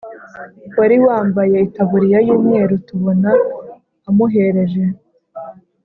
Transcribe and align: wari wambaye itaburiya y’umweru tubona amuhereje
wari 0.77 0.95
wambaye 1.05 1.55
itaburiya 1.67 2.19
y’umweru 2.27 2.73
tubona 2.87 3.29
amuhereje 4.09 4.83